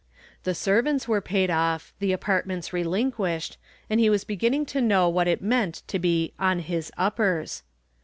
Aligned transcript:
The 0.45 0.55
servants 0.55 1.07
were 1.07 1.21
paid 1.21 1.51
off, 1.51 1.93
the 1.99 2.11
apartments 2.11 2.73
relinquished, 2.73 3.59
and 3.87 3.99
he 3.99 4.09
was 4.09 4.23
beginning 4.23 4.65
to 4.65 4.81
know 4.81 5.07
what 5.07 5.27
it 5.27 5.43
meant 5.43 5.83
to 5.85 5.99
be 5.99 6.33
"on 6.39 6.57
his 6.57 6.91
uppers." 6.97 7.61